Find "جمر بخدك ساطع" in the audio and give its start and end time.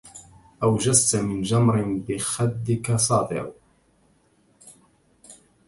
1.41-3.49